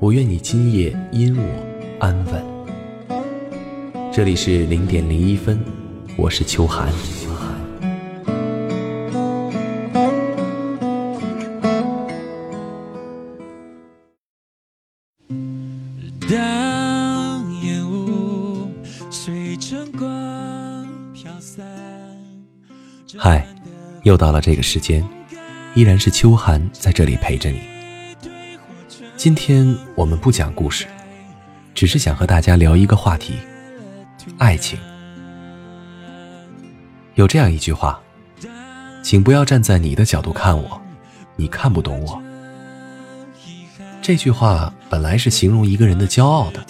[0.00, 1.44] 我愿你今夜因我
[1.98, 2.42] 安稳。
[4.10, 5.62] 这里是零点零一分，
[6.16, 6.90] 我是秋寒。
[16.30, 18.70] 当烟雾
[19.10, 21.62] 随晨光飘散。
[23.18, 23.46] 嗨，
[24.04, 25.06] 又到了这个时间，
[25.74, 27.60] 依然是秋寒在这里陪着你。
[29.20, 30.86] 今天我们不讲故事，
[31.74, 33.34] 只是想和大家聊一个话题：
[34.38, 34.78] 爱情。
[37.16, 38.00] 有这样一句话，
[39.02, 40.80] 请不要站在你的角度看我，
[41.36, 42.22] 你看不懂我。
[44.00, 46.64] 这句话本来是形容一个人的骄傲的，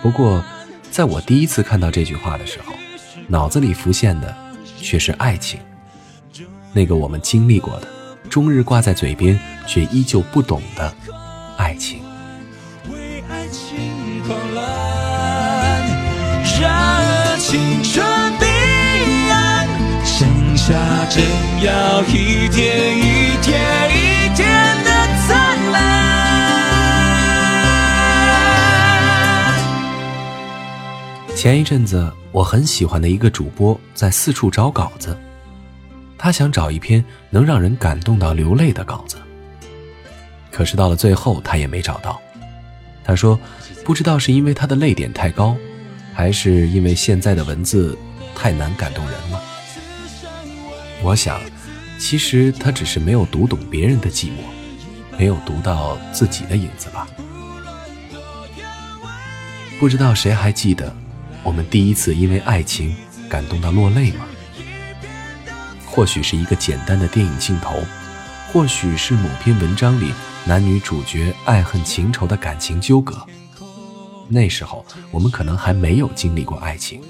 [0.00, 0.42] 不过，
[0.90, 2.72] 在我第一次看到这句话的时候，
[3.28, 4.34] 脑子里浮现的
[4.78, 5.60] 却是爱情，
[6.72, 7.88] 那个我们经历过的，
[8.30, 10.94] 终日挂在嘴边却依旧不懂的。
[11.56, 12.02] 爱情，
[12.90, 14.62] 为爱情狂乱，
[16.60, 18.04] 让青春
[18.38, 18.46] 彼
[19.30, 19.66] 岸，
[20.04, 20.72] 剩下
[21.10, 21.22] 正
[21.62, 24.44] 要一天一天一天
[24.84, 24.90] 的
[25.26, 25.80] 灿烂。
[31.36, 35.18] 前一阵子，我很喜欢的一个主播在四处找稿子，
[36.16, 39.16] 他想找一篇能让人感动到流泪的稿子。
[40.52, 42.20] 可是到了最后，他也没找到。
[43.02, 43.40] 他说
[43.84, 45.56] ：“不知道是因为他的泪点太高，
[46.14, 47.98] 还是因为现在的文字
[48.34, 49.42] 太难感动人了。”
[51.02, 51.40] 我想，
[51.98, 57.08] 其实他只是没有读懂别人的寂寞，没有读到自己的影子吧。
[59.80, 60.94] 不知道谁还记得
[61.42, 62.94] 我们第一次因为爱情
[63.28, 64.26] 感动到落泪吗？
[65.86, 67.82] 或许是一个简单的电影镜头，
[68.52, 70.12] 或许是某篇文章里。
[70.44, 73.24] 男女主角爱恨情仇的感情纠葛，
[74.28, 77.00] 那时候我们可能还没有经历过爱情，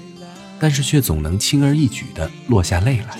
[0.59, 3.17] 但是却总能轻而易举地落下泪来。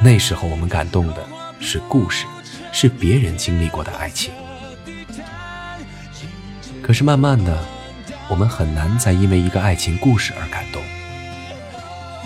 [0.00, 1.26] 那时候我们感动的
[1.58, 2.26] 是故事，
[2.70, 4.32] 是别人经历过的爱情。
[6.80, 7.58] 可是慢慢的，
[8.28, 10.80] 我们很难再因为一个爱情故事而感动。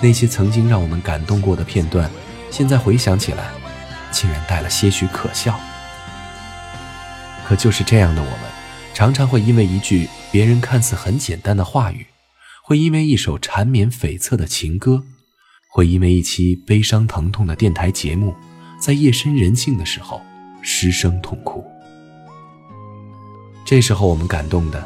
[0.03, 2.11] 那些曾经让我们感动过的片段，
[2.51, 3.49] 现在回想起来，
[4.11, 5.59] 竟然带了些许可笑。
[7.47, 8.41] 可就是这样的我们，
[8.93, 12.05] 常常会因为一句别人看似很简单的话语，
[12.65, 15.05] 会因为一首缠绵悱恻的情歌，
[15.71, 18.34] 会因为一期悲伤疼痛的电台节目，
[18.81, 20.21] 在夜深人静的时候
[20.61, 21.65] 失声痛哭。
[23.65, 24.84] 这时候我们感动的，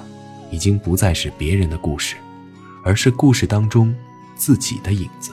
[0.50, 2.16] 已经不再是别人的故事，
[2.84, 3.94] 而是故事当中
[4.37, 5.32] 自己的影子。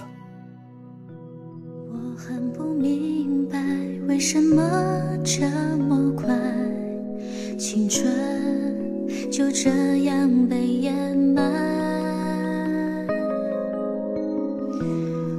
[1.91, 3.59] 我很不明白，
[4.07, 4.63] 为什么
[5.25, 5.45] 这
[5.77, 5.86] 么。
[7.57, 8.05] 青春
[9.31, 11.41] 就这样被掩埋，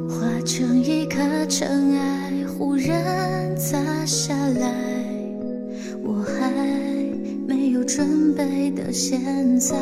[0.08, 4.74] 化成一颗尘埃，忽然砸下来。
[6.02, 6.50] 我还
[7.46, 9.76] 没有准备的现在。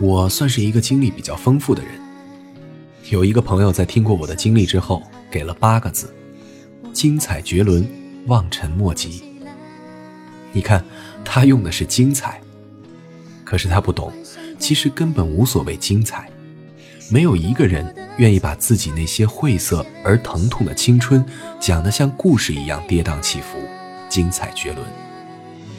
[0.00, 1.92] 我算是一个经历比较丰富的人。
[3.10, 6.12] 有一个朋友在听过我的经历之后，给了八个字：
[6.92, 7.86] 精彩绝伦。
[8.28, 9.24] 望尘莫及。
[10.52, 10.84] 你看，
[11.24, 12.40] 他用的是精彩，
[13.44, 14.12] 可是他不懂，
[14.58, 16.30] 其实根本无所谓精彩。
[17.10, 21.24] 没有一个人愿意把自己那些晦涩而疼痛的青春
[21.58, 23.58] 讲得像故事一样跌宕起伏、
[24.08, 24.86] 精彩绝伦。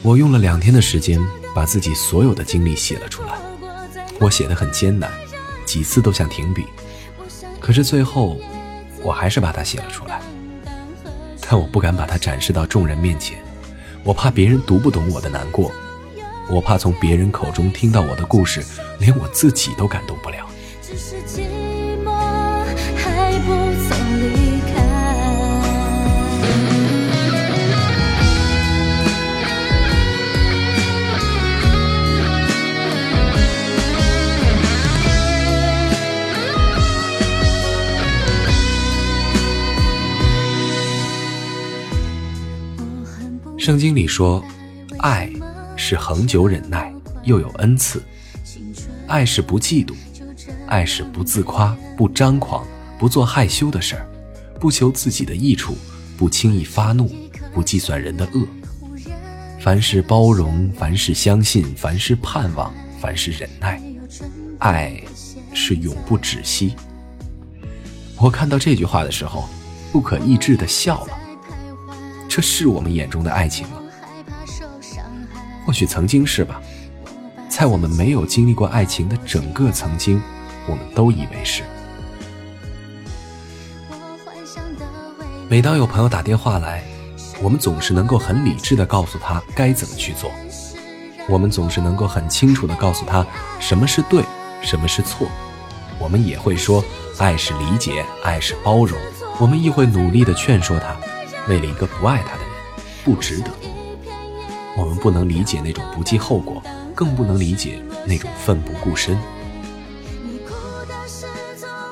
[0.02, 1.20] 我用了两天的时间，
[1.54, 3.38] 把自己所有的经历写了出来。
[4.18, 5.10] 我写的很艰难，
[5.64, 6.64] 几次都想停笔，
[7.60, 8.36] 可是最后，
[9.02, 10.20] 我还是把它写了出来。
[11.50, 13.36] 但我不敢把它展示到众人面前，
[14.04, 15.72] 我怕别人读不懂我的难过，
[16.48, 18.64] 我怕从别人口中听到我的故事，
[19.00, 20.48] 连我自己都感动不了。
[43.70, 44.44] 圣经里说，
[44.98, 45.30] 爱
[45.76, 48.00] 是恒久忍耐，又有恩赐；
[49.06, 49.94] 爱是不嫉妒，
[50.66, 52.66] 爱是不自夸，不张狂，
[52.98, 54.04] 不做害羞的事儿，
[54.58, 55.78] 不求自己的益处，
[56.18, 57.08] 不轻易发怒，
[57.54, 58.44] 不计算人的恶。
[59.60, 63.80] 凡事包容，凡事相信，凡事盼望，凡事忍耐。
[64.58, 65.00] 爱
[65.54, 66.74] 是永不止息。
[68.16, 69.48] 我看到这句话的时候，
[69.92, 71.19] 不可抑制的笑了。
[72.30, 73.78] 这是我们眼中的爱情吗？
[75.66, 76.62] 或许曾经是吧。
[77.48, 80.22] 在我们没有经历过爱情的整个曾经，
[80.68, 81.64] 我们都以为是。
[85.48, 86.84] 每当有朋友打电话来，
[87.42, 90.30] 我们总是能够很理智的告诉他该怎么去做，
[91.28, 93.26] 我们总是能够很清楚的告诉他
[93.58, 94.22] 什么是对，
[94.62, 95.28] 什么是错。
[95.98, 96.82] 我们也会说，
[97.18, 98.96] 爱是理解，爱是包容。
[99.40, 100.96] 我们亦会努力的劝说他，
[101.48, 102.50] 为了一个不爱他的人，
[103.04, 103.50] 不值得。
[104.76, 106.62] 我们不能理解那种不计后果，
[106.94, 109.18] 更不能理解那种奋不顾身。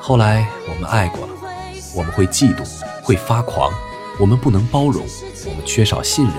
[0.00, 1.32] 后来我们爱过了，
[1.94, 2.64] 我们会嫉妒，
[3.02, 3.70] 会发狂，
[4.18, 5.04] 我们不能包容。
[5.44, 6.34] 我们缺少信任，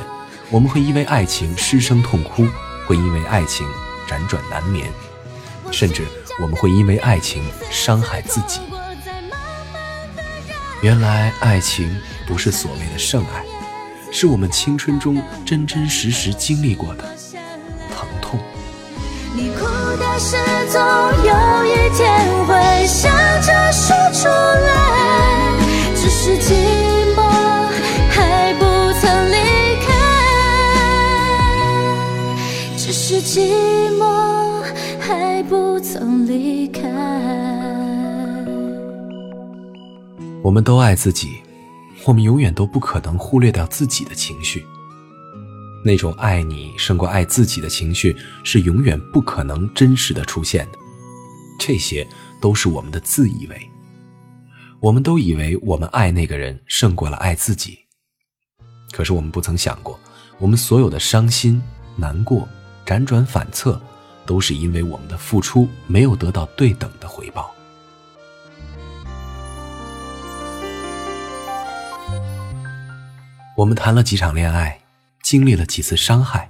[0.49, 2.47] 我们会因为爱情失声痛哭，
[2.87, 3.67] 会因为爱情
[4.07, 4.89] 辗转难眠，
[5.71, 6.07] 甚至
[6.41, 8.61] 我们会因为爱情伤害自己。
[10.81, 11.95] 原来爱情
[12.29, 13.43] 不是所谓的圣爱，
[14.11, 17.03] 是我们青春中真真实实经历过的
[17.91, 18.39] 疼痛。
[19.35, 19.65] 你哭
[19.97, 20.37] 的时
[20.69, 20.79] 总
[21.25, 23.09] 有一天会笑
[23.41, 25.57] 着说出来，
[25.95, 26.53] 只是寂
[27.15, 27.23] 寞
[28.11, 28.63] 还不
[29.01, 29.35] 曾离
[29.87, 29.89] 开，
[32.77, 33.49] 只是寂
[33.97, 34.61] 寞
[34.99, 36.87] 还不曾离开。
[40.43, 41.41] 我们都爱自己，
[42.09, 44.65] 我们永远都不可能忽略掉自己的情绪。
[45.85, 50.79] 那种爱你胜过爱自己的情绪，是永远不可能真实的出现的。
[51.59, 52.07] 这些
[52.41, 53.69] 都是我们的自以为。
[54.79, 57.77] 我们都以为我们爱那个人胜过了爱自己，
[58.91, 59.99] 可是我们不曾想过，
[60.39, 61.61] 我们所有的伤心
[61.95, 62.49] 难过。
[62.87, 63.79] 辗转反侧，
[64.25, 67.53] 都是因为我们的付出没有得到对等的回报。
[73.59, 74.79] 我们谈了几场恋爱，
[75.21, 76.49] 经历了几次伤害，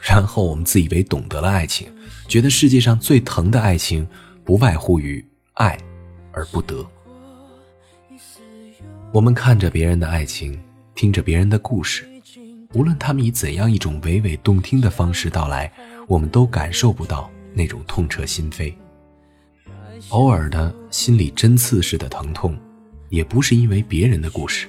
[0.00, 1.86] 然后我们自以为懂得了爱情，
[2.28, 4.08] 觉得世界上最疼的爱情，
[4.42, 5.22] 不外乎于
[5.52, 5.78] 爱
[6.32, 6.82] 而不得。
[9.12, 10.58] 我们看着别人的爱情，
[10.94, 12.08] 听着别人的故事。
[12.72, 15.70] 无论他们以怎样一种娓娓动听的方式到来，
[16.08, 18.72] 我们都感受不到那种痛彻心扉。
[20.08, 22.58] 偶尔的心里针刺似的疼痛，
[23.10, 24.66] 也不是因为别人的故事，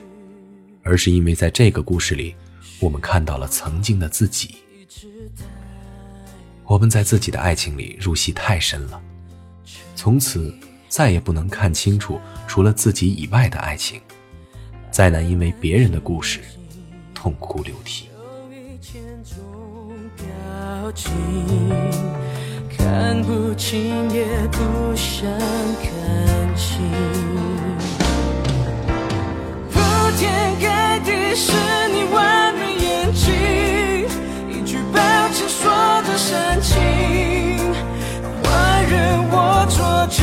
[0.83, 2.35] 而是因为在这个故事里，
[2.79, 4.55] 我们看到了曾经的自己。
[6.65, 9.01] 我们在自己的爱情里入戏太深了，
[9.95, 10.53] 从此
[10.87, 13.99] 再也不能看清楚除了自己以外的爱情，
[14.89, 16.39] 再难因为别人的故事。
[17.13, 18.07] 痛哭流涕。
[22.77, 25.29] 看不清也不想
[25.83, 26.81] 看清，
[29.71, 29.79] 铺
[30.17, 30.50] 天
[31.03, 31.51] 滴是
[31.93, 33.33] 你完美眼睛，
[34.49, 34.99] 一句抱
[35.33, 35.71] 歉说
[36.03, 36.79] 的煽情，
[38.43, 40.21] 换人我做就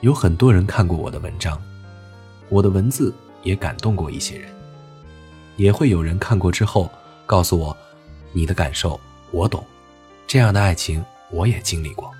[0.00, 1.60] 有很多人看过我的文章，
[2.48, 4.50] 我的文字也感动过一些人，
[5.56, 6.90] 也会有人看过之后
[7.26, 7.76] 告诉我，
[8.32, 8.98] 你的感受
[9.30, 9.62] 我懂，
[10.26, 12.10] 这样的爱情我也经历过。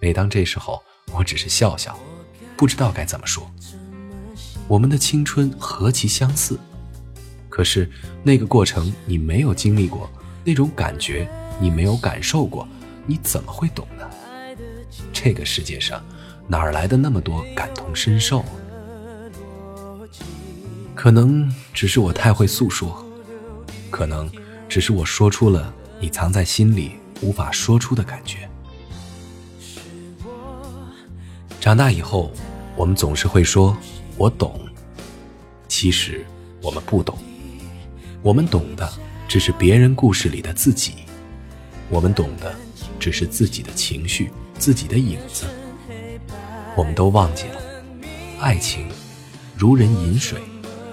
[0.00, 1.96] 每当这时候，我只是笑笑，
[2.56, 3.48] 不知道该怎么说。
[4.66, 6.58] 我们的青春何其相似，
[7.48, 7.88] 可是
[8.24, 10.10] 那个过程你没有经历过，
[10.44, 11.28] 那种感觉
[11.60, 12.66] 你没有感受过，
[13.06, 14.10] 你怎么会懂呢？
[15.24, 16.04] 这个世界上，
[16.48, 18.44] 哪来的那么多感同身受？
[20.96, 23.06] 可能只是我太会诉说，
[23.88, 24.28] 可能
[24.68, 28.48] 只是我说出了你藏在心里无法说出的感觉。
[31.60, 32.32] 长大以后，
[32.74, 33.76] 我们总是会说
[34.18, 34.58] “我懂”，
[35.68, 36.26] 其实
[36.60, 37.16] 我们不懂。
[38.22, 38.92] 我们懂的
[39.28, 40.94] 只是别人故事里的自己，
[41.88, 42.52] 我们懂的
[42.98, 44.32] 只是自己的情绪。
[44.62, 45.44] 自己的影子，
[46.76, 47.60] 我们都忘记了，
[48.38, 48.86] 爱情
[49.56, 50.40] 如人饮水，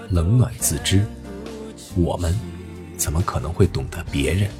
[0.08, 1.06] 冷暖自知。
[1.94, 2.36] 我们
[2.96, 4.50] 怎么可能会懂得别人？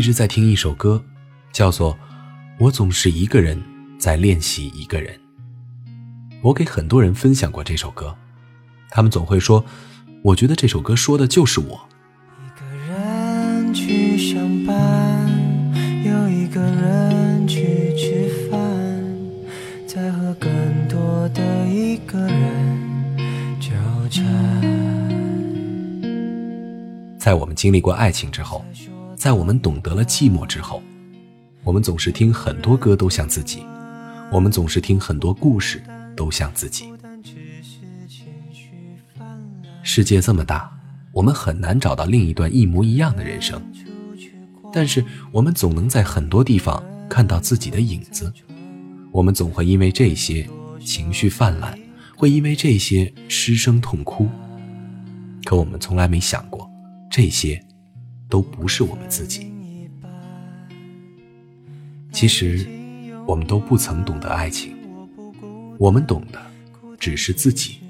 [0.00, 1.04] 一直在听一首歌，
[1.52, 1.92] 叫做
[2.58, 3.62] 《我总是一个人
[3.98, 5.14] 在练习一个人》。
[6.40, 8.16] 我给很多人分享过这首歌，
[8.88, 9.62] 他们总会说
[10.24, 11.86] ：“我觉得这首歌说的就是我。”
[12.42, 15.28] 一个人去上班，
[16.02, 18.58] 又一个人去吃饭，
[19.86, 20.50] 在和更
[20.88, 23.68] 多的一个人纠
[24.08, 24.24] 缠。
[27.18, 28.64] 在我们经历过爱情之后。
[29.20, 30.82] 在我们懂得了寂寞之后，
[31.62, 33.62] 我们总是听很多歌都像自己，
[34.32, 35.82] 我们总是听很多故事
[36.16, 36.90] 都像自己。
[39.82, 40.72] 世界这么大，
[41.12, 43.62] 我们很难找到另一段一模一样的人生，
[44.72, 48.32] 但是我们总能在很多地方看到自己的影子。
[49.12, 50.48] 我们总会因为这些
[50.82, 51.78] 情绪泛滥，
[52.16, 54.26] 会因为这些失声痛哭，
[55.44, 56.66] 可我们从来没想过
[57.10, 57.62] 这些。
[58.30, 59.52] 都不是我们自己。
[62.12, 62.66] 其实，
[63.26, 64.76] 我们都不曾懂得爱情，
[65.78, 66.40] 我们懂的
[66.98, 67.80] 只是自己。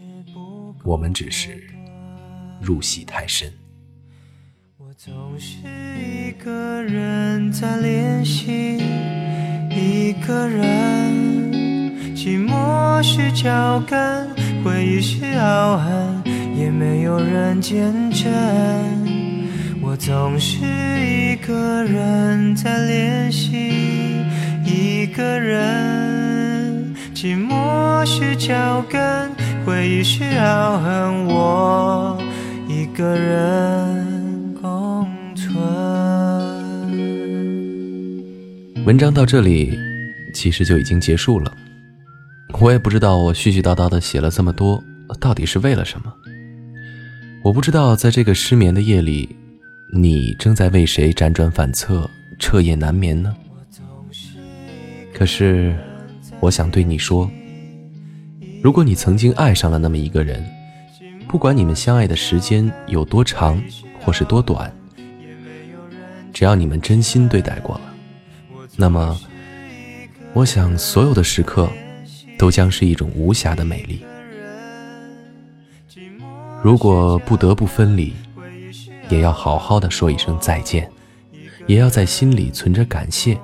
[0.82, 1.62] 我们只是
[2.58, 3.52] 入戏太深。
[4.78, 5.58] 我总是
[5.98, 8.78] 一个人在练习，
[9.68, 11.12] 一个人，
[12.16, 14.28] 寂寞是脚跟，
[14.64, 16.22] 回忆是傲寒，
[16.56, 18.30] 也没有人见证。
[20.00, 20.56] 总是
[21.04, 23.52] 一个人在练习，
[24.64, 29.30] 一个人，寂寞是脚跟，
[29.66, 32.18] 回忆是傲恨，我
[32.66, 35.54] 一个人共存。
[38.86, 39.78] 文章到这里，
[40.32, 41.52] 其实就已经结束了。
[42.58, 44.82] 我也不知道我絮絮叨叨的写了这么多，
[45.20, 46.10] 到底是为了什么。
[47.44, 49.36] 我不知道在这个失眠的夜里。
[49.92, 53.34] 你正在为谁辗转反侧、彻夜难眠呢？
[55.12, 55.74] 可是，
[56.38, 57.28] 我想对你说，
[58.62, 60.44] 如果你曾经爱上了那么一个人，
[61.26, 63.60] 不管你们相爱的时间有多长
[64.00, 64.72] 或是多短，
[66.32, 67.82] 只要你们真心对待过了，
[68.76, 69.18] 那么，
[70.34, 71.68] 我想所有的时刻
[72.38, 74.04] 都将是一种无暇的美丽。
[76.62, 78.14] 如果不得不分离，
[79.10, 80.90] 也要好好的说一声再见，
[81.66, 83.38] 也要在心里存着感谢，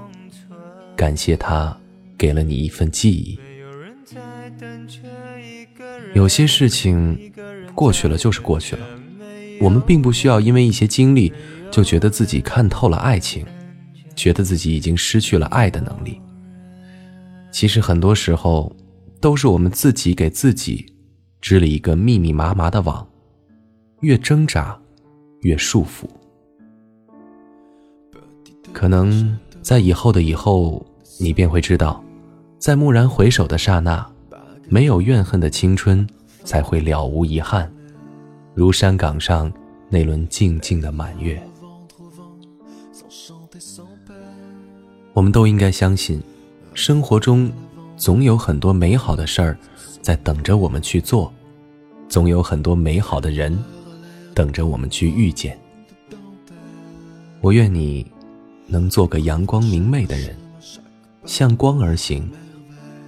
[0.95, 1.77] 感谢他
[2.17, 3.39] 给了你一份记忆。
[6.15, 7.33] 有些事情
[7.75, 8.87] 过去了就是过去了，
[9.61, 11.33] 我们并不需要因为一些经历
[11.71, 13.45] 就觉得自己看透了爱情，
[14.15, 16.21] 觉得自己已经失去了爱的能力。
[17.51, 18.75] 其实很多时候
[19.21, 20.87] 都是我们自己给自己
[21.41, 23.07] 织了一个密密麻麻的网，
[24.01, 24.79] 越挣扎。
[25.47, 26.09] 越束缚，
[28.73, 30.85] 可能在以后的以后，
[31.21, 32.03] 你便会知道，
[32.59, 34.05] 在蓦然回首的刹那，
[34.69, 36.05] 没有怨恨的青春
[36.43, 37.73] 才会了无遗憾，
[38.55, 39.53] 如山岗上
[39.89, 41.41] 那轮静静的满月。
[45.13, 46.21] 我们都应该相信，
[46.75, 47.49] 生活中
[47.97, 49.57] 总有很多美好的事儿
[50.03, 51.33] 在等着我们去做，
[52.09, 53.57] 总有很多美好的人。
[54.37, 55.59] 等着我们去遇见。
[57.41, 58.07] 我愿你
[58.67, 60.37] 能做个阳光明媚的人，
[61.25, 62.31] 向光而行，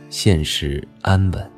[0.08, 1.50] 现实安稳。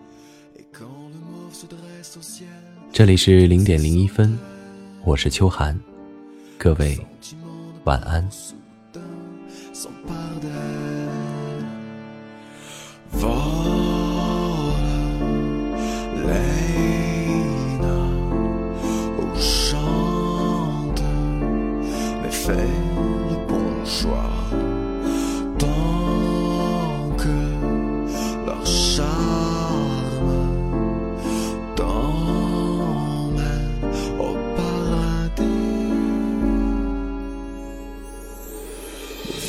[2.91, 4.37] 这里是零点零一分，
[5.05, 5.79] 我是秋寒，
[6.59, 6.99] 各位
[7.85, 8.29] 晚安。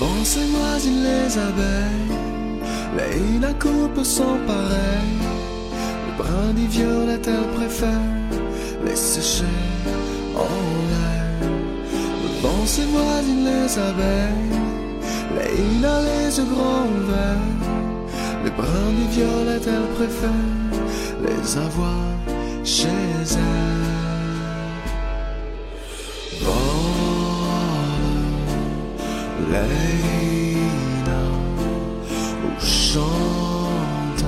[0.01, 2.17] Sans et voisines les abeilles,
[2.97, 5.21] les hinacoupes sont pareils.
[6.07, 8.15] Le brindis des violettes, elles préfèrent
[8.83, 9.59] les sécher
[10.35, 10.57] en
[10.89, 11.27] l'air.
[12.23, 14.59] Devant ses voisines les abeilles,
[15.35, 17.61] les hinas les yeux grands ouverts.
[18.43, 19.91] Les brindis des violettes, elles
[21.25, 22.07] les avoir
[22.63, 23.10] chez
[29.51, 29.57] 泪
[31.05, 31.11] 呢？
[32.41, 33.03] 无声
[34.17, 34.23] 的，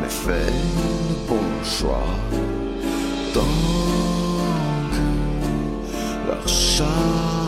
[0.00, 1.98] 没飞的不说，
[3.32, 3.42] 冬
[4.92, 5.00] 天，
[6.28, 7.43] 冷。